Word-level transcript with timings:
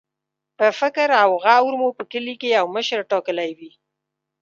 په 0.57 0.67
فکر 0.79 1.09
او 1.23 1.29
غور 1.43 1.73
مو 1.81 1.89
په 1.97 2.03
کلي 2.11 2.35
کې 2.41 2.47
یو 2.57 2.65
مشر 2.75 2.99
ټاکلی 3.11 3.51
وي. 3.57 3.71